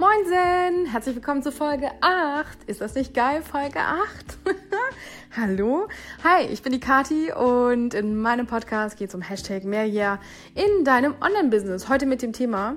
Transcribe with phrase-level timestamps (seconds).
[0.00, 0.86] Moinsen!
[0.86, 2.62] Herzlich willkommen zu Folge 8.
[2.68, 4.38] Ist das nicht geil, Folge 8?
[5.36, 5.88] Hallo?
[6.22, 10.20] Hi, ich bin die Kati und in meinem Podcast geht es um Hashtag Mehrjahr
[10.54, 11.88] in deinem Online-Business.
[11.88, 12.76] Heute mit dem Thema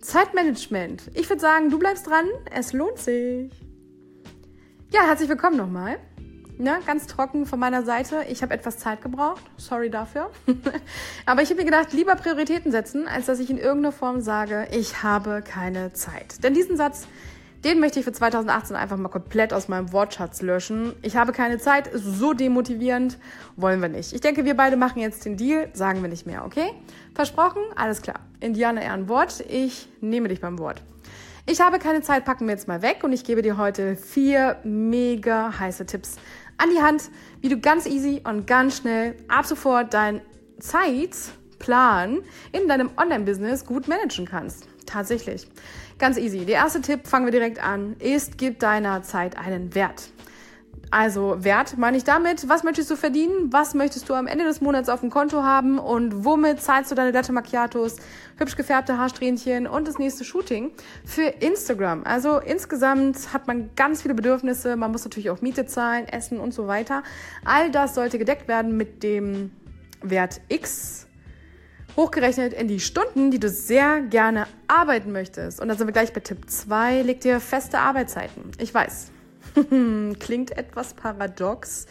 [0.00, 1.10] Zeitmanagement.
[1.12, 3.52] Ich würde sagen, du bleibst dran, es lohnt sich.
[4.90, 5.98] Ja, herzlich willkommen nochmal.
[6.58, 8.24] Ne, ganz trocken von meiner Seite.
[8.30, 9.42] Ich habe etwas Zeit gebraucht.
[9.58, 10.30] Sorry dafür.
[11.26, 14.66] Aber ich habe mir gedacht, lieber Prioritäten setzen, als dass ich in irgendeiner Form sage,
[14.70, 16.42] ich habe keine Zeit.
[16.42, 17.06] Denn diesen Satz,
[17.64, 20.94] den möchte ich für 2018 einfach mal komplett aus meinem Wortschatz löschen.
[21.02, 23.18] Ich habe keine Zeit, ist so demotivierend,
[23.56, 24.14] wollen wir nicht.
[24.14, 26.70] Ich denke, wir beide machen jetzt den Deal, sagen wir nicht mehr, okay?
[27.14, 27.62] Versprochen?
[27.74, 28.20] Alles klar.
[28.40, 30.82] Indianer Ehrenwort, ich nehme dich beim Wort.
[31.48, 34.58] Ich habe keine Zeit, packen wir jetzt mal weg und ich gebe dir heute vier
[34.64, 36.16] mega heiße Tipps
[36.58, 37.04] an die Hand,
[37.40, 40.22] wie du ganz easy und ganz schnell ab sofort deinen
[40.58, 42.18] Zeitplan
[42.50, 44.66] in deinem Online-Business gut managen kannst.
[44.86, 45.46] Tatsächlich.
[46.00, 46.44] Ganz easy.
[46.44, 50.10] Der erste Tipp, fangen wir direkt an, ist, gib deiner Zeit einen Wert.
[50.90, 54.60] Also Wert meine ich damit, was möchtest du verdienen, was möchtest du am Ende des
[54.60, 57.96] Monats auf dem Konto haben und womit zahlst du deine Latte Macchiatos,
[58.36, 60.70] hübsch gefärbte Haarsträhnchen und das nächste Shooting
[61.04, 62.04] für Instagram.
[62.04, 66.54] Also insgesamt hat man ganz viele Bedürfnisse, man muss natürlich auch Miete zahlen, Essen und
[66.54, 67.02] so weiter.
[67.44, 69.50] All das sollte gedeckt werden mit dem
[70.02, 71.06] Wert X
[71.96, 75.60] hochgerechnet in die Stunden, die du sehr gerne arbeiten möchtest.
[75.60, 78.50] Und da sind wir gleich bei Tipp 2, leg dir feste Arbeitszeiten.
[78.58, 79.10] Ich weiß,
[80.18, 81.86] Klingt etwas paradox.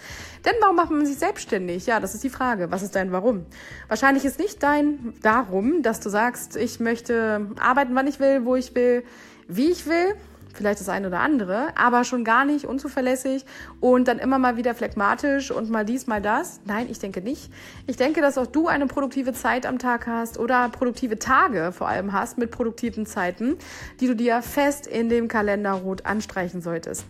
[0.46, 1.86] Denn warum macht man sich selbstständig?
[1.86, 2.72] Ja, das ist die Frage.
[2.72, 3.46] Was ist dein Warum?
[3.88, 8.56] Wahrscheinlich ist nicht dein Darum, dass du sagst, ich möchte arbeiten, wann ich will, wo
[8.56, 9.04] ich will,
[9.48, 10.16] wie ich will.
[10.56, 13.46] Vielleicht das eine oder andere, aber schon gar nicht unzuverlässig
[13.82, 16.62] und dann immer mal wieder phlegmatisch und mal dies, mal das.
[16.64, 17.52] Nein, ich denke nicht.
[17.88, 21.90] Ich denke, dass auch du eine produktive Zeit am Tag hast oder produktive Tage vor
[21.90, 23.58] allem hast mit produktiven Zeiten,
[24.00, 27.06] die du dir fest in dem Kalender rot anstreichen solltest.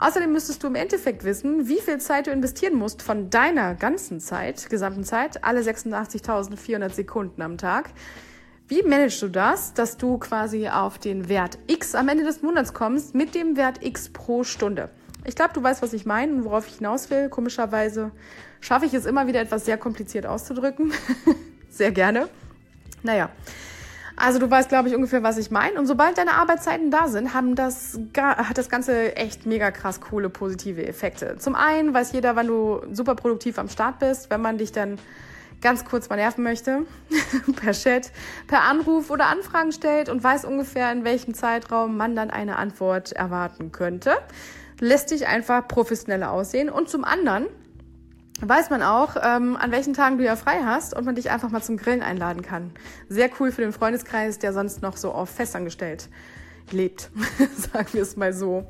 [0.00, 4.18] Außerdem müsstest du im Endeffekt wissen, wie viel Zeit du investieren musst von deiner ganzen
[4.18, 7.90] Zeit, gesamten Zeit, alle 86.400 Sekunden am Tag.
[8.66, 12.72] Wie managst du das, dass du quasi auf den Wert X am Ende des Monats
[12.72, 14.88] kommst mit dem Wert X pro Stunde?
[15.26, 17.28] Ich glaube, du weißt, was ich meine und worauf ich hinaus will.
[17.28, 18.10] Komischerweise
[18.60, 20.92] schaffe ich es immer wieder etwas sehr kompliziert auszudrücken.
[21.68, 22.30] sehr gerne.
[23.02, 23.28] Naja,
[24.20, 25.78] also du weißt, glaube ich, ungefähr, was ich meine.
[25.78, 30.28] Und sobald deine Arbeitszeiten da sind, haben das, hat das Ganze echt mega krass coole
[30.28, 31.36] positive Effekte.
[31.38, 34.98] Zum einen weiß jeder, wann du super produktiv am Start bist, wenn man dich dann
[35.62, 36.86] ganz kurz mal nerven möchte,
[37.56, 38.12] per Chat,
[38.46, 43.12] per Anruf oder Anfragen stellt und weiß ungefähr, in welchem Zeitraum man dann eine Antwort
[43.12, 44.12] erwarten könnte.
[44.80, 46.68] Lässt dich einfach professioneller aussehen.
[46.68, 47.46] Und zum anderen
[48.48, 51.50] weiß man auch, ähm, an welchen Tagen du ja frei hast und man dich einfach
[51.50, 52.72] mal zum Grillen einladen kann.
[53.08, 56.08] Sehr cool für den Freundeskreis, der sonst noch so auf festangestellt
[56.72, 57.10] lebt,
[57.72, 58.66] sagen wir es mal so.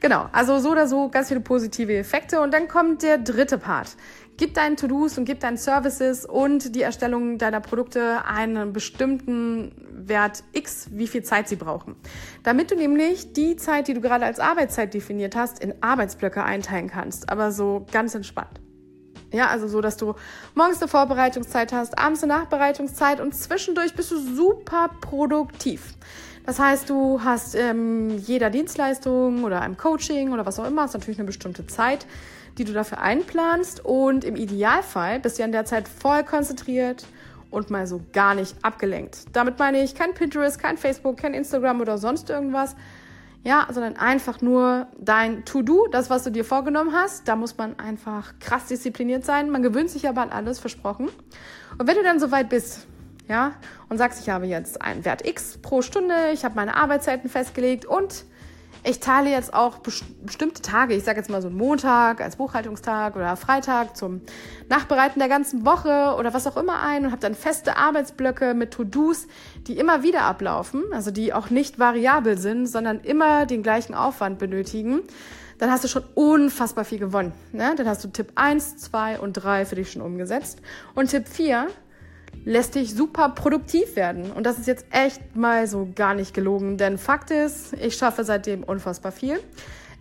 [0.00, 2.40] Genau, also so oder so ganz viele positive Effekte.
[2.40, 3.96] Und dann kommt der dritte Part.
[4.36, 10.44] Gib deinen To-Dos und gib deinen Services und die Erstellung deiner Produkte einen bestimmten Wert
[10.52, 11.94] X, wie viel Zeit sie brauchen.
[12.42, 16.88] Damit du nämlich die Zeit, die du gerade als Arbeitszeit definiert hast, in Arbeitsblöcke einteilen
[16.88, 17.28] kannst.
[17.28, 18.60] Aber so ganz entspannt.
[19.32, 20.14] Ja, also so, dass du
[20.54, 25.94] morgens eine Vorbereitungszeit hast, abends eine Nachbereitungszeit und zwischendurch bist du super produktiv.
[26.46, 30.94] Das heißt, du hast ähm, jeder Dienstleistung oder einem Coaching oder was auch immer, hast
[30.94, 32.06] natürlich eine bestimmte Zeit,
[32.58, 37.06] die du dafür einplanst und im Idealfall bist du an der Zeit voll konzentriert
[37.50, 39.24] und mal so gar nicht abgelenkt.
[39.32, 42.74] Damit meine ich kein Pinterest, kein Facebook, kein Instagram oder sonst irgendwas,
[43.42, 47.26] ja, sondern einfach nur dein To-Do, das, was du dir vorgenommen hast.
[47.26, 49.50] Da muss man einfach krass diszipliniert sein.
[49.50, 51.08] Man gewöhnt sich aber an alles, versprochen.
[51.78, 52.86] Und wenn du dann soweit bist,
[53.28, 53.52] ja,
[53.88, 57.86] und sagst, ich habe jetzt einen Wert X pro Stunde, ich habe meine Arbeitszeiten festgelegt
[57.86, 58.24] und
[58.82, 63.14] ich teile jetzt auch bestimmte Tage, ich sage jetzt mal so einen Montag als Buchhaltungstag
[63.14, 64.22] oder Freitag zum
[64.68, 68.70] Nachbereiten der ganzen Woche oder was auch immer ein und habe dann feste Arbeitsblöcke mit
[68.70, 69.26] To-Dos,
[69.66, 74.38] die immer wieder ablaufen, also die auch nicht variabel sind, sondern immer den gleichen Aufwand
[74.38, 75.02] benötigen.
[75.58, 77.32] Dann hast du schon unfassbar viel gewonnen.
[77.52, 77.74] Ne?
[77.76, 80.62] Dann hast du Tipp 1, 2 und 3 für dich schon umgesetzt.
[80.94, 81.66] Und Tipp 4,
[82.44, 84.32] lässt dich super produktiv werden.
[84.32, 88.24] Und das ist jetzt echt mal so gar nicht gelogen, denn Fakt ist, ich schaffe
[88.24, 89.40] seitdem unfassbar viel.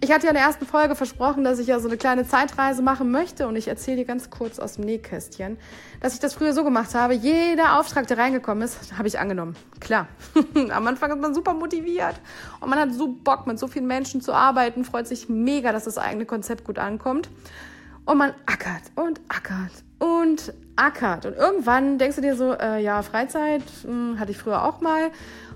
[0.02, 2.82] Ich hatte ja in der ersten Folge versprochen, dass ich ja so eine kleine Zeitreise
[2.82, 5.58] machen möchte und ich erzähle dir ganz kurz aus dem Nähkästchen,
[6.00, 7.14] dass ich das früher so gemacht habe.
[7.14, 9.58] Jeder Auftrag, der reingekommen ist, habe ich angenommen.
[9.82, 10.08] Klar.
[10.72, 12.16] Am Anfang ist man super motiviert
[12.62, 15.84] und man hat so Bock, mit so vielen Menschen zu arbeiten, freut sich mega, dass
[15.84, 17.30] das eigene Konzept gut ankommt.
[18.10, 21.28] Und man ackert und ackert und ackert.
[21.28, 24.82] Und irgendwann denkst du dir so, äh, ja, Freizeit mh, hm, hatte ich früher auch
[24.82, 25.12] mal.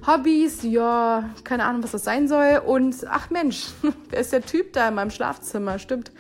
[0.06, 2.62] Hobbys, ja, keine Ahnung, was das sein soll.
[2.64, 3.70] Und ach Mensch,
[4.12, 5.80] wer ist der Typ da in meinem Schlafzimmer?
[5.80, 6.12] Stimmt,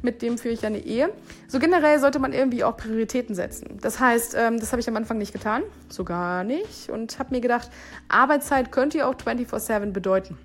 [0.00, 1.10] mit dem führe ich eine Ehe.
[1.48, 3.76] So generell sollte man irgendwie auch Prioritäten setzen.
[3.82, 6.88] Das heißt, ähm, das habe ich am Anfang nicht getan, so gar nicht.
[6.88, 7.68] Und habe mir gedacht,
[8.08, 10.38] Arbeitszeit könnte ja auch 24-7 bedeuten.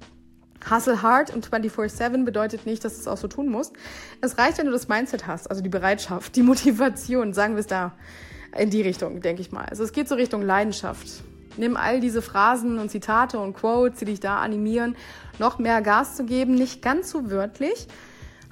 [0.70, 3.74] Hustle hard und 24-7 bedeutet nicht, dass du es auch so tun musst.
[4.22, 7.68] Es reicht, wenn du das Mindset hast, also die Bereitschaft, die Motivation, sagen wir es
[7.68, 7.94] da
[8.58, 9.66] in die Richtung, denke ich mal.
[9.66, 11.24] Also es geht so Richtung Leidenschaft.
[11.58, 14.96] Nimm all diese Phrasen und Zitate und Quotes, die dich da animieren,
[15.40, 17.88] noch mehr Gas zu geben, nicht ganz so wörtlich.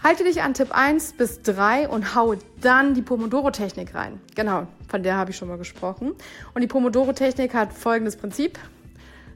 [0.03, 4.21] Halte dich an Tipp 1 bis 3 und hau dann die Pomodoro-Technik rein.
[4.35, 6.13] Genau, von der habe ich schon mal gesprochen.
[6.53, 8.59] Und die Pomodoro-Technik hat folgendes Prinzip.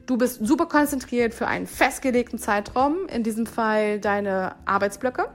[0.06, 5.28] Du bist super konzentriert für einen festgelegten Zeitraum, in diesem Fall deine Arbeitsblöcke.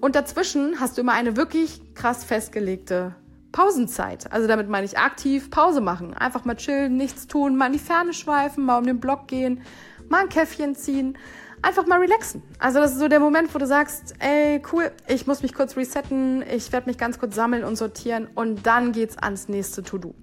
[0.00, 3.14] Und dazwischen hast du immer eine wirklich krass festgelegte
[3.52, 4.32] Pausenzeit.
[4.32, 6.14] Also damit meine ich aktiv Pause machen.
[6.14, 9.62] Einfach mal chillen, nichts tun, mal in die Ferne schweifen, mal um den Block gehen,
[10.08, 11.16] mal ein Käffchen ziehen
[11.62, 12.42] einfach mal relaxen.
[12.58, 15.76] Also das ist so der Moment, wo du sagst, ey, cool, ich muss mich kurz
[15.76, 20.14] resetten, ich werde mich ganz kurz sammeln und sortieren und dann geht's ans nächste To-Do.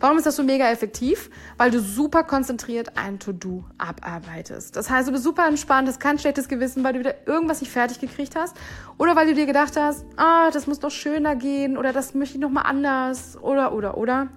[0.00, 1.30] Warum ist das so mega effektiv?
[1.56, 4.74] Weil du super konzentriert ein To-Do abarbeitest.
[4.76, 7.70] Das heißt, du bist super entspannt, hast kein schlechtes Gewissen, weil du wieder irgendwas nicht
[7.70, 8.56] fertig gekriegt hast
[8.98, 12.34] oder weil du dir gedacht hast, ah, das muss doch schöner gehen oder das möchte
[12.34, 14.28] ich noch mal anders oder oder oder.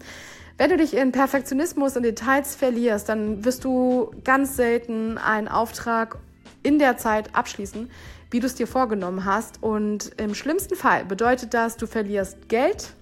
[0.58, 6.20] Wenn du dich in Perfektionismus und Details verlierst, dann wirst du ganz selten einen Auftrag
[6.64, 7.90] in der Zeit abschließen,
[8.32, 9.62] wie du es dir vorgenommen hast.
[9.62, 12.94] Und im schlimmsten Fall bedeutet das, du verlierst Geld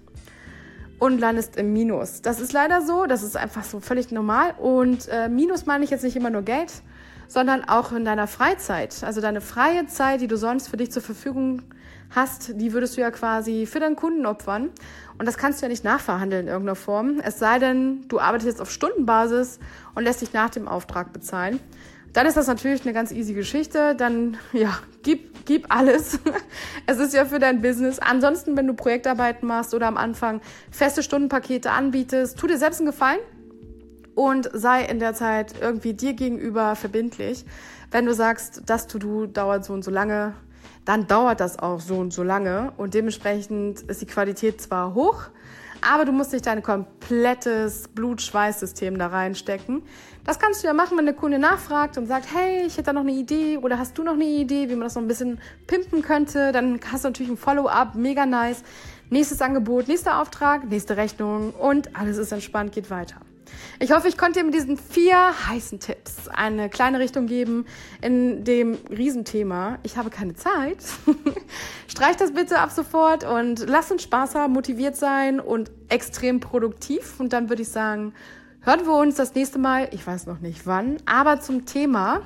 [1.00, 2.22] und landest im Minus.
[2.22, 4.54] Das ist leider so, das ist einfach so völlig normal.
[4.60, 6.72] Und äh, Minus meine ich jetzt nicht immer nur Geld,
[7.28, 9.04] sondern auch in deiner Freizeit.
[9.04, 11.64] Also deine freie Zeit, die du sonst für dich zur Verfügung
[12.12, 14.70] hast, die würdest du ja quasi für deinen Kunden opfern.
[15.18, 17.22] Und das kannst du ja nicht nachverhandeln in irgendeiner Form.
[17.24, 19.60] Es sei denn, du arbeitest jetzt auf Stundenbasis
[19.96, 21.60] und lässt dich nach dem Auftrag bezahlen.
[22.14, 23.96] Dann ist das natürlich eine ganz easy Geschichte.
[23.96, 26.20] Dann, ja, gib, gib alles.
[26.86, 28.00] es ist ja für dein Business.
[28.00, 30.42] Ansonsten, wenn du Projektarbeiten machst oder am Anfang
[30.72, 33.20] feste Stundenpakete anbietest, tu dir selbst einen Gefallen
[34.16, 37.46] und sei in der Zeit irgendwie dir gegenüber verbindlich.
[37.92, 40.34] Wenn du sagst, das To-Do dauert so und so lange,
[40.86, 45.26] dann dauert das auch so und so lange und dementsprechend ist die Qualität zwar hoch,
[45.82, 49.84] aber du musst nicht dein komplettes Blut-Schweiß-System da reinstecken.
[50.24, 52.94] Das kannst du ja machen, wenn der Kunde nachfragt und sagt, hey, ich hätte da
[52.94, 55.40] noch eine Idee oder hast du noch eine Idee, wie man das noch ein bisschen
[55.68, 56.52] pimpen könnte.
[56.52, 58.64] Dann hast du natürlich ein Follow-up, mega nice.
[59.10, 63.18] Nächstes Angebot, nächster Auftrag, nächste Rechnung und alles ist entspannt, geht weiter.
[63.80, 65.18] Ich hoffe, ich konnte dir mit diesen vier
[65.48, 67.66] heißen Tipps eine kleine Richtung geben
[68.02, 69.80] in dem Riesenthema.
[69.82, 70.78] Ich habe keine Zeit.
[71.88, 77.20] Streich das bitte ab sofort und lass uns Spaß haben, motiviert sein und extrem produktiv.
[77.20, 78.14] Und dann würde ich sagen,
[78.62, 79.90] hören wir uns das nächste Mal.
[79.92, 82.22] Ich weiß noch nicht wann, aber zum Thema.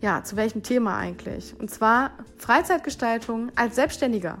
[0.00, 1.54] Ja, zu welchem Thema eigentlich?
[1.60, 4.38] Und zwar Freizeitgestaltung als Selbstständiger.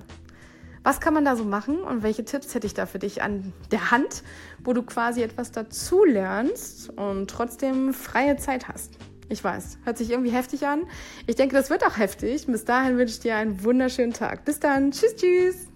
[0.84, 3.52] Was kann man da so machen und welche Tipps hätte ich da für dich an
[3.70, 4.24] der Hand,
[4.64, 8.98] wo du quasi etwas dazu lernst und trotzdem freie Zeit hast?
[9.28, 10.82] Ich weiß, hört sich irgendwie heftig an.
[11.26, 12.46] Ich denke, das wird auch heftig.
[12.46, 14.44] Bis dahin wünsche ich dir einen wunderschönen Tag.
[14.44, 14.90] Bis dann.
[14.90, 15.71] Tschüss, tschüss.